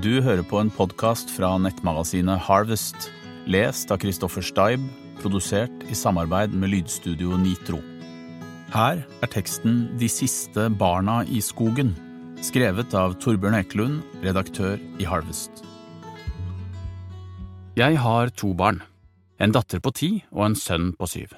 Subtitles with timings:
[0.00, 3.10] Du hører på en podkast fra nettmagasinet Harvest,
[3.44, 4.80] lest av Christoffer Steib,
[5.20, 7.82] produsert i samarbeid med lydstudio Nitro.
[8.72, 11.92] Her er teksten De siste barna i skogen,
[12.40, 15.60] skrevet av Torbjørn Eklund, redaktør i Harvest.
[17.76, 18.80] Jeg har to barn,
[19.36, 21.36] en datter på ti og en sønn på syv.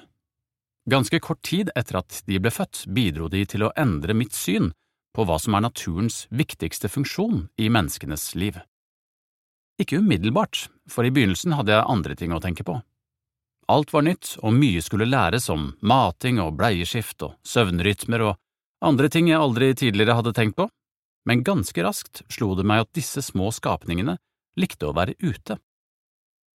[0.87, 4.71] Ganske kort tid etter at de ble født, bidro de til å endre mitt syn
[5.15, 8.59] på hva som er naturens viktigste funksjon i menneskenes liv.
[9.79, 12.77] Ikke umiddelbart, for i begynnelsen hadde jeg andre ting å tenke på.
[13.71, 18.35] Alt var nytt, og mye skulle læres om mating og bleieskift og søvnrytmer og
[18.85, 20.67] andre ting jeg aldri tidligere hadde tenkt på,
[21.25, 24.19] men ganske raskt slo det meg at disse små skapningene
[24.59, 25.57] likte å være ute.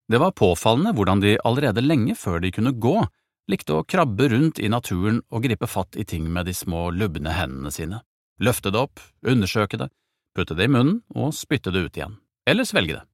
[0.09, 3.01] Det var påfallende hvordan de allerede lenge før de kunne gå,
[3.49, 7.33] likte å krabbe rundt i naturen og gripe fatt i ting med de små lubne
[7.33, 8.03] hendene sine
[8.39, 9.89] løfte det opp, undersøke det,
[10.35, 12.17] putte det i munnen og spytte det ut igjen,
[12.49, 13.05] eller svelge det.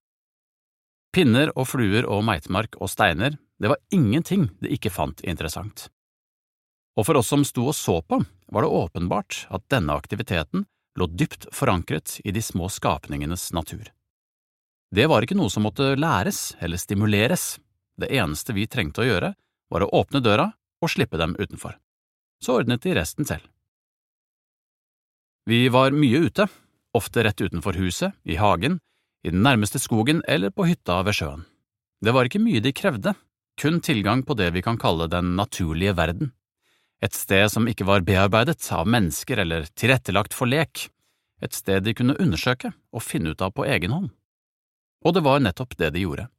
[1.15, 5.87] Pinner og fluer og meitemark og steiner, det var ingenting de ikke fant interessant.
[6.95, 8.19] Og for oss som sto og så på,
[8.51, 10.65] var det åpenbart at denne aktiviteten
[10.99, 13.89] lå dypt forankret i de små skapningenes natur.
[14.95, 17.57] Det var ikke noe som måtte læres eller stimuleres,
[17.99, 19.33] det eneste vi trengte å gjøre,
[19.71, 20.51] var å åpne døra
[20.83, 21.75] og slippe dem utenfor.
[22.43, 23.47] Så ordnet de resten selv.
[25.45, 26.47] Vi var mye ute,
[26.97, 28.79] ofte rett utenfor huset, i hagen,
[29.25, 31.45] i den nærmeste skogen eller på hytta ved sjøen.
[32.01, 33.13] Det var ikke mye de krevde,
[33.61, 36.33] kun tilgang på det vi kan kalle den naturlige verden,
[37.03, 40.87] et sted som ikke var bearbeidet av mennesker eller tilrettelagt for lek,
[41.43, 44.09] et sted de kunne undersøke og finne ut av på egen hånd.
[45.05, 46.29] Og det var nettopp det de gjorde.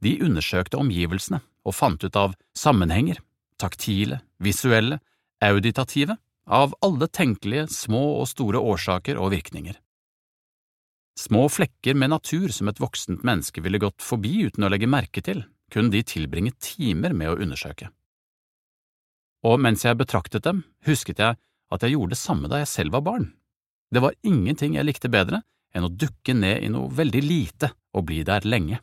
[0.00, 3.20] De undersøkte omgivelsene og fant ut av sammenhenger,
[3.60, 5.00] taktile, visuelle,
[5.44, 9.76] auditative av alle tenkelige små og store årsaker og virkninger.
[11.18, 15.22] Små flekker med natur som et voksent menneske ville gått forbi uten å legge merke
[15.22, 17.88] til, kunne de tilbringe timer med å undersøke.
[19.44, 21.38] Og mens jeg betraktet dem, husket jeg
[21.74, 23.28] at jeg gjorde det samme da jeg selv var barn.
[23.92, 25.42] Det var ingenting jeg likte bedre
[25.74, 28.80] enn å dukke ned i noe veldig lite og bli der lenge.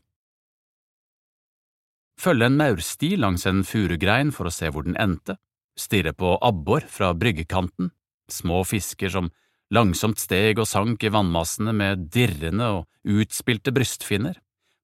[2.22, 5.40] Følge en maursti langs en furugrein for å se hvor den endte,
[5.82, 7.92] stirre på abbor fra bryggekanten,
[8.32, 9.32] små fisker som
[9.74, 14.38] langsomt steg og sank i vannmassene med dirrende og utspilte brystfinner,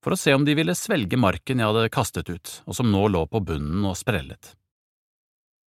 [0.03, 3.07] for å se om de ville svelge marken jeg hadde kastet ut, og som nå
[3.12, 4.53] lå på bunnen og sprellet.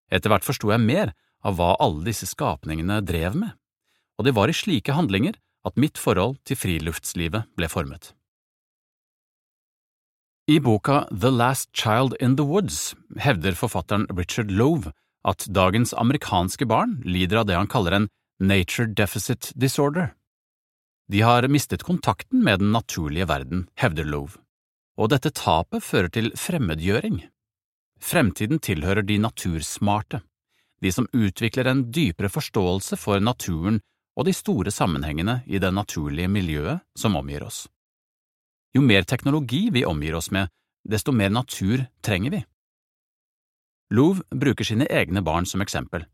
[0.09, 1.13] Etter hvert forsto jeg mer
[1.45, 3.51] av hva alle disse skapningene drev med,
[4.19, 5.37] og det var i slike handlinger
[5.67, 8.13] at mitt forhold til friluftslivet ble formet.
[10.49, 14.95] I boka The Last Child in the Woods hevder forfatteren Richard Love
[15.27, 18.07] at dagens amerikanske barn lider av det han kaller en
[18.39, 20.13] nature deficit disorder.
[21.09, 24.37] De har mistet kontakten med den naturlige verden, hevder Love,
[24.97, 27.23] og dette tapet fører til fremmedgjøring.
[27.99, 30.21] Fremtiden tilhører de natursmarte,
[30.79, 33.81] de som utvikler en dypere forståelse for naturen
[34.15, 37.65] og de store sammenhengene i det naturlige miljøet som omgir oss.
[38.75, 40.47] Jo mer teknologi vi omgir oss med,
[40.85, 42.41] desto mer natur trenger vi.
[43.89, 46.05] Love bruker sine egne barn som eksempel.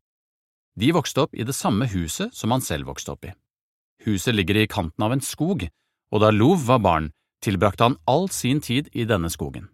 [0.79, 3.33] De vokste opp i det samme huset som han selv vokste opp i.
[4.05, 5.67] Huset ligger i kanten av en skog,
[6.11, 7.11] og da Love var barn,
[7.43, 9.67] tilbrakte han all sin tid i denne skogen.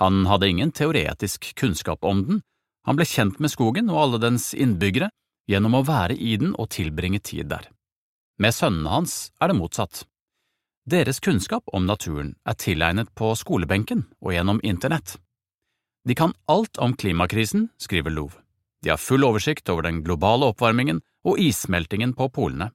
[0.00, 2.42] Han hadde ingen teoretisk kunnskap om den,
[2.84, 5.08] han ble kjent med skogen og alle dens innbyggere
[5.48, 7.70] gjennom å være i den og tilbringe tid der.
[8.40, 10.04] Med sønnene hans er det motsatt.
[10.84, 15.16] Deres kunnskap om naturen er tilegnet på skolebenken og gjennom internett.
[16.04, 18.34] De kan alt om klimakrisen, skriver Lov.
[18.82, 22.70] De har full oversikt over den globale oppvarmingen og issmeltingen på polene.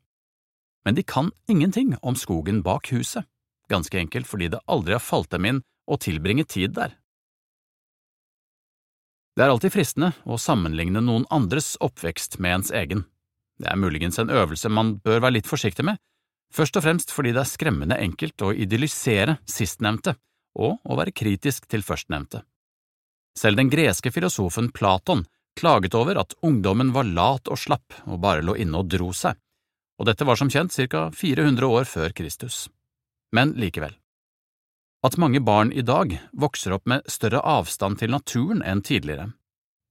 [0.86, 3.28] Men de kan ingenting om skogen bak huset,
[3.70, 6.96] ganske enkelt fordi det aldri har falt dem inn å tilbringe tid der.
[9.38, 13.06] Det er alltid fristende å sammenligne noen andres oppvekst med ens egen.
[13.62, 16.02] Det er muligens en øvelse man bør være litt forsiktig med,
[16.52, 20.18] først og fremst fordi det er skremmende enkelt å idyllisere sistnevnte
[20.58, 22.42] og å være kritisk til førstnevnte.
[23.40, 25.24] Selv den greske filosofen Platon
[25.60, 29.38] klaget over at ungdommen var lat og slapp og bare lå inne og dro seg,
[30.00, 32.68] og dette var som kjent ca 400 år før Kristus.
[33.32, 33.94] Men likevel.
[35.08, 39.30] At mange barn i dag vokser opp med større avstand til naturen enn tidligere,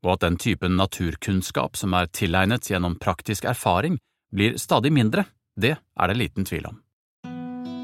[0.04, 3.96] og at den typen naturkunnskap som er tilegnet gjennom praktisk erfaring,
[4.28, 5.24] blir stadig mindre,
[5.56, 6.82] det er det liten tvil om.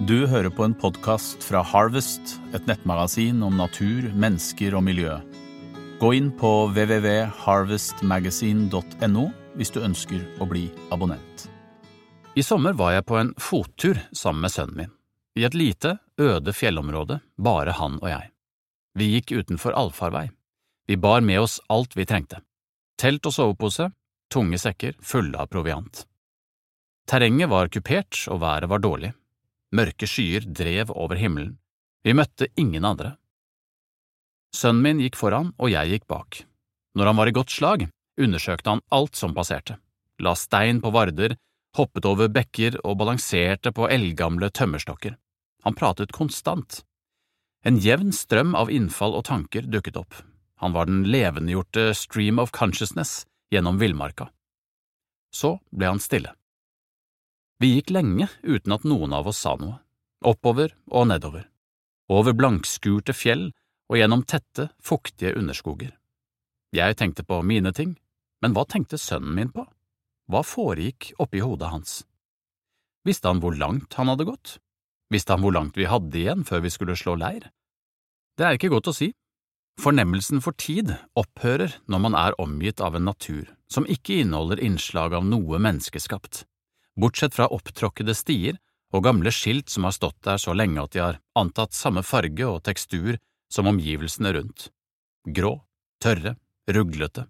[0.04, 5.16] Du hører på en podkast fra Harvest, et nettmagasin om natur, mennesker og miljø.
[6.04, 11.48] Gå inn på www.harvestmagazine.no hvis du ønsker å bli abonnent.
[12.36, 14.92] I sommer var jeg på en fottur sammen med sønnen min.
[15.40, 18.28] i et lite, øde fjellområde, bare han og jeg.
[18.94, 20.30] Vi gikk utenfor allfarvei.
[20.86, 22.40] Vi bar med oss alt vi trengte.
[23.00, 23.88] Telt og sovepose,
[24.28, 26.04] tunge sekker fulle av proviant.
[27.08, 29.16] Terrenget var kupert og været var dårlig.
[29.72, 31.56] Mørke skyer drev over himmelen.
[32.04, 33.16] Vi møtte ingen andre.
[34.54, 36.44] Sønnen min gikk foran og jeg gikk bak.
[36.94, 37.88] Når han var i godt slag,
[38.20, 39.80] undersøkte han alt som passerte,
[40.22, 41.34] la stein på varder,
[41.74, 45.16] hoppet over bekker og balanserte på eldgamle tømmerstokker.
[45.66, 46.84] Han pratet konstant.
[47.66, 50.14] En jevn strøm av innfall og tanker dukket opp.
[50.62, 54.28] Han var den levendegjorte stream of consciousness gjennom villmarka.
[55.34, 56.30] Så ble han stille.
[57.58, 59.80] Vi gikk lenge uten at noen av oss sa noe,
[60.22, 61.48] oppover og nedover,
[62.12, 63.48] over blankskurte fjell
[63.90, 65.92] og gjennom tette, fuktige underskoger.
[66.74, 67.94] Jeg tenkte på mine ting,
[68.42, 69.66] men hva tenkte sønnen min på?
[70.30, 71.98] Hva foregikk oppi hodet hans?
[73.04, 74.56] Visste han hvor langt han hadde gått?
[75.12, 77.50] Visste han hvor langt vi hadde igjen før vi skulle slå leir?
[78.34, 79.12] Det er ikke godt å si.
[79.80, 85.16] Fornemmelsen for tid opphører når man er omgitt av en natur som ikke inneholder innslag
[85.18, 86.44] av noe menneskeskapt,
[87.00, 88.58] bortsett fra opptråkkede stier
[88.94, 92.46] og gamle skilt som har stått der så lenge at de har antatt samme farge
[92.46, 93.18] og tekstur
[93.52, 94.68] som omgivelsene rundt.
[95.24, 95.56] Grå,
[96.02, 96.36] tørre,
[96.70, 97.26] ruglete.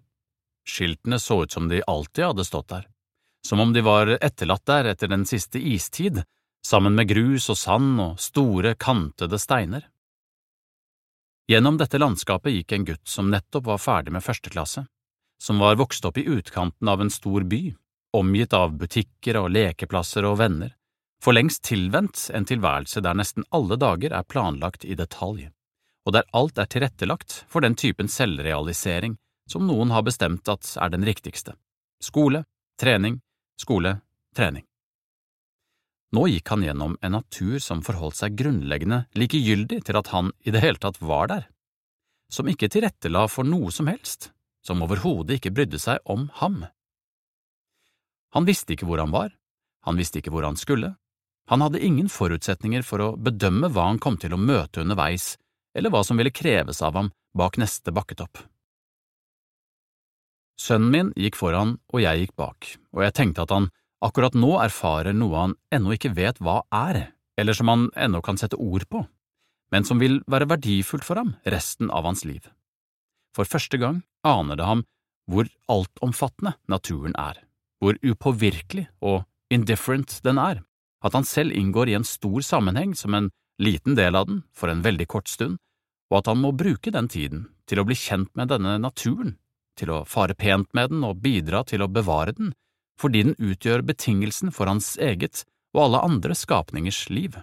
[0.65, 2.87] Skiltene så ut som de alltid hadde stått der,
[3.47, 6.23] som om de var etterlatt der etter den siste istid,
[6.65, 9.85] sammen med grus og sand og store, kantede steiner.
[11.51, 14.87] Gjennom dette landskapet gikk en gutt som nettopp var ferdig med første klasse,
[15.37, 17.75] som var vokst opp i utkanten av en stor by,
[18.17, 20.73] omgitt av butikker og lekeplasser og venner,
[21.21, 25.51] for lengst tilvendt en tilværelse der nesten alle dager er planlagt i detalj,
[26.05, 29.17] og der alt er tilrettelagt for den typen selvrealisering
[29.51, 31.57] som noen har bestemt at er den riktigste–
[32.09, 32.45] skole,
[32.81, 33.21] trening,
[33.61, 33.99] skole,
[34.37, 34.65] trening.
[36.15, 40.53] Nå gikk han gjennom en natur som forholdt seg grunnleggende likegyldig til at han i
[40.55, 41.47] det hele tatt var der,
[42.31, 44.31] som ikke tilrettela for noe som helst,
[44.65, 46.63] som overhodet ikke brydde seg om ham.
[48.35, 49.35] Han visste ikke hvor han var,
[49.85, 50.95] han visste ikke hvor han skulle,
[51.51, 55.35] han hadde ingen forutsetninger for å bedømme hva han kom til å møte underveis,
[55.75, 58.39] eller hva som ville kreves av ham bak neste bakketopp.
[60.61, 63.71] Sønnen min gikk foran og jeg gikk bak, og jeg tenkte at han
[64.05, 67.09] akkurat nå erfarer noe han ennå ikke vet hva er,
[67.41, 69.03] eller som han ennå kan sette ord på,
[69.75, 72.47] men som vil være verdifullt for ham resten av hans liv.
[73.35, 74.85] For første gang aner det ham
[75.31, 77.41] hvor altomfattende naturen er,
[77.83, 80.63] hvor upåvirkelig og indifferent den er,
[81.05, 84.71] at han selv inngår i en stor sammenheng som en liten del av den for
[84.71, 85.59] en veldig kort stund,
[86.15, 89.35] og at han må bruke den tiden til å bli kjent med denne naturen
[89.75, 92.53] til å fare pent med den og bidra til å bevare den,
[93.01, 95.43] fordi den utgjør betingelsen for hans eget
[95.75, 97.35] og alle andre skapningers liv.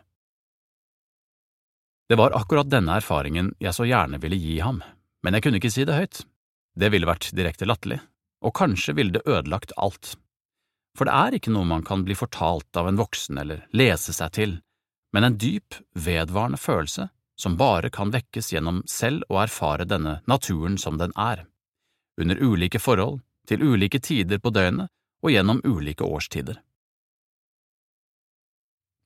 [2.08, 4.80] Det var akkurat denne erfaringen jeg så gjerne ville gi ham,
[5.24, 6.24] men jeg kunne ikke si det høyt.
[6.80, 8.00] Det ville vært direkte latterlig,
[8.40, 10.16] og kanskje ville det ødelagt alt.
[10.96, 14.32] For det er ikke noe man kan bli fortalt av en voksen eller lese seg
[14.40, 14.60] til,
[15.12, 20.78] men en dyp, vedvarende følelse som bare kan vekkes gjennom selv å erfare denne naturen
[20.78, 21.48] som den er
[22.22, 24.92] under ulike forhold, til ulike tider på døgnet
[25.26, 26.60] og gjennom ulike årstider.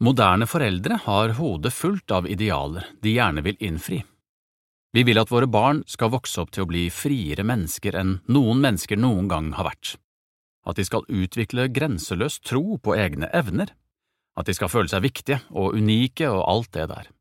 [0.04, 4.02] Moderne foreldre har hodet fullt av idealer de gjerne vil innfri.
[4.92, 8.60] Vi vil at våre barn skal vokse opp til å bli friere mennesker enn noen
[8.64, 9.96] mennesker noen gang har vært,
[10.68, 13.72] at de skal utvikle grenseløs tro på egne evner,
[14.36, 17.12] at de skal føle seg viktige og unike og alt det der.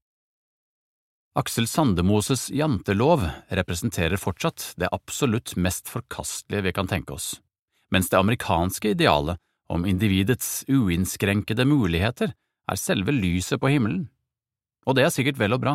[1.35, 7.41] Aksel Sandemoses jantelov representerer fortsatt det absolutt mest forkastelige vi kan tenke oss,
[7.91, 12.37] mens det amerikanske idealet om individets uinnskrenkede muligheter
[12.71, 14.07] er selve lyset på himmelen.
[14.87, 15.75] Og det er sikkert vel og bra,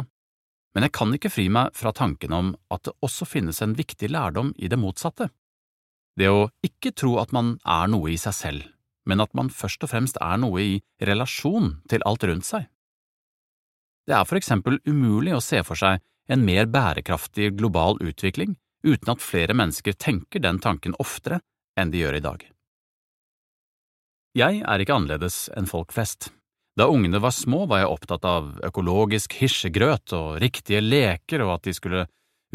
[0.71, 4.13] men jeg kan ikke fri meg fra tanken om at det også finnes en viktig
[4.15, 5.27] lærdom i det motsatte.
[6.15, 8.63] Det å ikke tro at man er noe i seg selv,
[9.03, 12.71] men at man først og fremst er noe i relasjon til alt rundt seg.
[14.09, 16.01] Det er for eksempel umulig å se for seg
[16.33, 21.43] en mer bærekraftig global utvikling uten at flere mennesker tenker den tanken oftere
[21.77, 22.41] enn de gjør i dag.
[24.37, 26.31] Jeg er ikke annerledes enn folk flest.
[26.77, 31.69] Da ungene var små var jeg opptatt av økologisk hirsegrøt og riktige leker og at
[31.69, 32.05] de skulle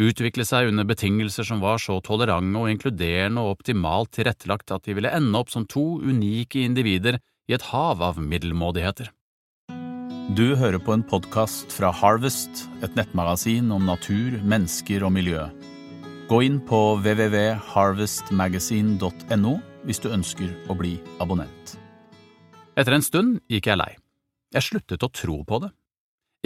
[0.00, 4.96] utvikle seg under betingelser som var så tolerante og inkluderende og optimalt tilrettelagt at de
[4.98, 9.12] ville ende opp som to unike individer i et hav av middelmådigheter.
[10.32, 15.42] Du hører på en podkast fra Harvest, et nettmagasin om natur, mennesker og miljø.
[16.30, 19.52] Gå inn på www.harvestmagasin.no
[19.84, 21.76] hvis du ønsker å bli abonnent.
[22.72, 24.00] Etter en stund gikk jeg lei.
[24.56, 25.76] Jeg sluttet å tro på det.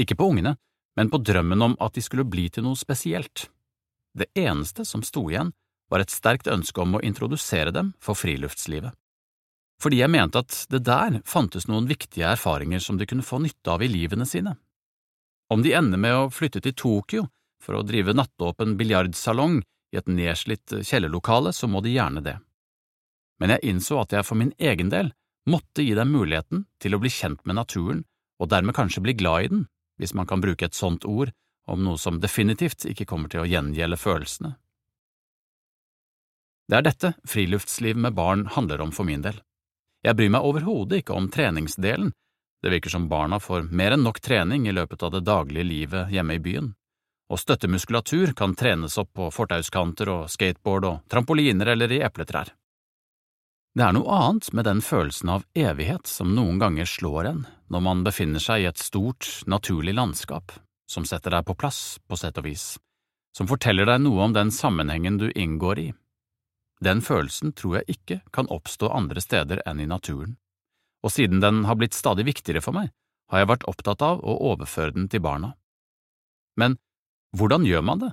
[0.02, 0.58] Ikke på ungene,
[0.98, 3.46] men på drømmen om at de skulle bli til noe spesielt.
[4.10, 5.54] Det eneste som sto igjen,
[5.86, 8.90] var et sterkt ønske om å introdusere dem for friluftslivet.
[9.82, 13.70] Fordi jeg mente at det der fantes noen viktige erfaringer som de kunne få nytte
[13.70, 14.56] av i livene sine.
[15.48, 17.28] Om de ender med å flytte til Tokyo
[17.62, 19.60] for å drive nattåpen biljardsalong
[19.94, 22.36] i et nedslitt kjellerlokale, så må de gjerne det.
[23.38, 25.12] Men jeg innså at jeg for min egen del
[25.48, 28.02] måtte gi dem muligheten til å bli kjent med naturen
[28.42, 29.66] og dermed kanskje bli glad i den,
[29.98, 31.32] hvis man kan bruke et sånt ord
[31.68, 34.56] om noe som definitivt ikke kommer til å gjengjelde følelsene.
[36.68, 39.38] Det er dette friluftsliv med barn handler om for min del.
[40.06, 42.12] Jeg bryr meg overhodet ikke om treningsdelen,
[42.62, 46.12] det virker som barna får mer enn nok trening i løpet av det daglige livet
[46.14, 46.72] hjemme i byen,
[47.30, 52.50] og støttemuskulatur kan trenes opp på fortauskanter og skateboard og trampoliner eller i epletrær.
[53.78, 57.84] Det er noe annet med den følelsen av evighet som noen ganger slår en når
[57.84, 60.54] man befinner seg i et stort, naturlig landskap,
[60.90, 62.78] som setter deg på plass, på sett og vis,
[63.36, 65.88] som forteller deg noe om den sammenhengen du inngår i.
[66.84, 70.36] Den følelsen tror jeg ikke kan oppstå andre steder enn i naturen,
[71.02, 72.92] og siden den har blitt stadig viktigere for meg,
[73.30, 75.52] har jeg vært opptatt av å overføre den til barna.
[76.58, 76.78] Men
[77.36, 78.12] hvordan gjør man det?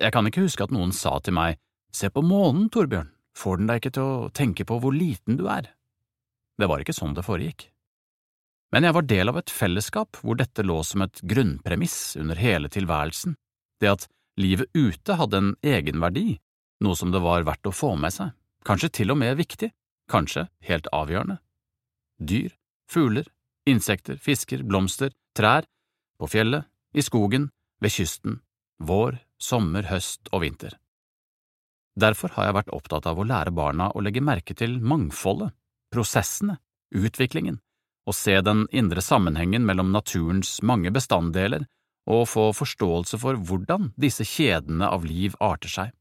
[0.00, 1.58] Jeg kan ikke huske at noen sa til meg,
[1.92, 5.48] se på månen, Torbjørn, får den deg ikke til å tenke på hvor liten du
[5.50, 5.72] er?
[6.60, 7.66] Det var ikke sånn det foregikk.
[8.72, 12.70] Men jeg var del av et fellesskap hvor dette lå som et grunnpremiss under hele
[12.72, 13.36] tilværelsen,
[13.84, 14.06] det at
[14.40, 16.38] livet ute hadde en egenverdi,
[16.82, 18.34] noe som det var verdt å få med seg,
[18.66, 19.70] kanskje til og med viktig,
[20.10, 21.38] kanskje helt avgjørende.
[22.22, 22.52] Dyr,
[22.90, 23.26] fugler,
[23.68, 25.66] insekter, fisker, blomster, trær,
[26.18, 27.48] på fjellet, i skogen,
[27.82, 28.40] ved kysten,
[28.78, 30.76] vår, sommer, høst og vinter.
[31.98, 35.52] Derfor har jeg vært opptatt av å lære barna å legge merke til mangfoldet,
[35.92, 36.56] prosessene,
[36.94, 37.58] utviklingen,
[38.08, 41.66] og se den indre sammenhengen mellom naturens mange bestanddeler
[42.10, 45.92] og få forståelse for hvordan disse kjedene av liv arter seg,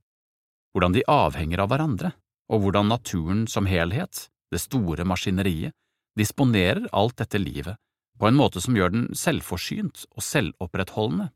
[0.72, 2.14] hvordan de avhenger av hverandre,
[2.52, 5.76] og hvordan naturen som helhet, det store maskineriet,
[6.20, 7.80] disponerer alt dette livet
[8.20, 11.32] på en måte som gjør den selvforsynt og selvopprettholdende.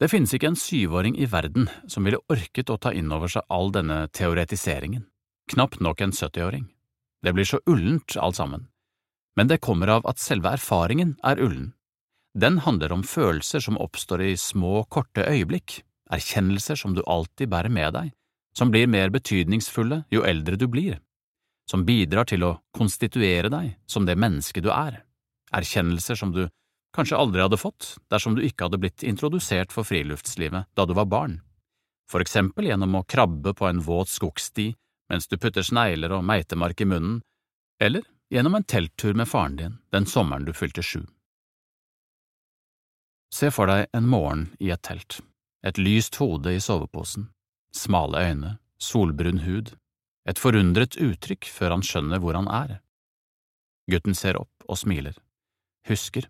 [0.00, 3.46] Det finnes ikke en syvåring i verden som ville orket å ta inn over seg
[3.52, 5.04] all denne teoretiseringen,
[5.52, 6.66] knapt nok en 70-åring.
[7.22, 8.66] Det blir så ullent alt sammen
[9.36, 11.72] men det kommer av at selve erfaringen er ullen.
[12.34, 15.82] Den handler om følelser som oppstår i små, korte øyeblikk,
[16.14, 18.12] erkjennelser som du alltid bærer med deg,
[18.56, 21.00] som blir mer betydningsfulle jo eldre du blir,
[21.70, 25.02] som bidrar til å konstituere deg som det mennesket du er,
[25.54, 26.46] erkjennelser som du
[26.94, 31.10] kanskje aldri hadde fått dersom du ikke hadde blitt introdusert for friluftslivet da du var
[31.10, 31.40] barn,
[32.10, 34.72] for eksempel gjennom å krabbe på en våt skogsti
[35.10, 37.18] mens du putter snegler og meitemark i munnen,
[37.82, 41.02] eller gjennom en telttur med faren din den sommeren du fylte sju.
[43.34, 45.18] Se for deg en morgen i et telt,
[45.64, 47.30] et lyst hode i soveposen,
[47.74, 49.72] smale øyne, solbrun hud,
[50.28, 52.78] et forundret uttrykk før han skjønner hvor han er.
[53.90, 55.16] Gutten ser opp og smiler,
[55.88, 56.28] husker.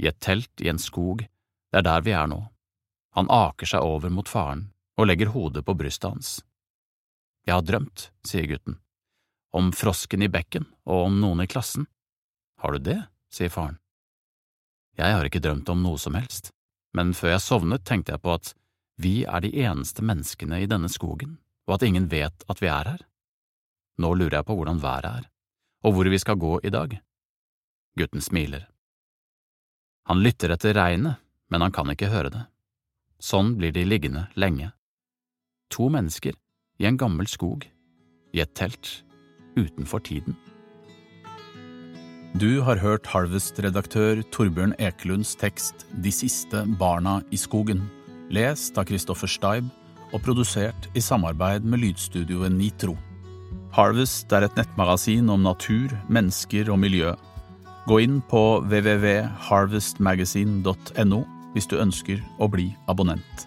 [0.00, 1.26] I et telt i en skog,
[1.70, 2.40] det er der vi er nå.
[3.18, 6.30] Han aker seg over mot faren og legger hodet på brystet hans.
[7.46, 8.78] Jeg har drømt, sier gutten
[9.52, 11.86] om frosken i bekken og om noen i klassen.
[12.60, 13.00] Har du det?
[13.30, 13.78] sier faren.
[14.98, 16.50] Jeg har ikke drømt om noe som helst,
[16.96, 18.54] men før jeg sovnet tenkte jeg på at
[19.00, 22.92] vi er de eneste menneskene i denne skogen, og at ingen vet at vi er
[22.92, 23.04] her.
[24.00, 25.24] Nå lurer jeg på hvordan været er,
[25.84, 26.98] og hvor vi skal gå i dag.
[27.96, 28.66] Gutten smiler.
[30.08, 31.20] Han lytter etter regnet,
[31.50, 32.44] men han kan ikke høre det.
[33.20, 34.72] Sånn blir de liggende lenge.
[35.70, 36.34] To mennesker
[36.80, 37.66] i en gammel skog,
[38.32, 39.02] i et telt
[39.58, 40.36] utenfor tiden.
[42.40, 47.84] Du har hørt Harvest-redaktør Torbjørn Ekelunds tekst De siste barna i skogen,
[48.32, 49.68] lest av Kristoffer Steib
[50.08, 52.94] og produsert i samarbeid med lydstudioet Nitro.
[53.76, 57.12] Harvest er et nettmagasin om natur, mennesker og miljø.
[57.84, 61.20] Gå inn på www.harvestmagazine.no
[61.52, 63.44] hvis du ønsker å bli abonnent.